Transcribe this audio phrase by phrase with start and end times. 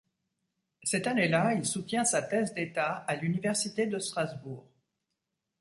[0.81, 4.67] Cette année-là, il soutient sa thèse d'État à l'université de Strasbourg.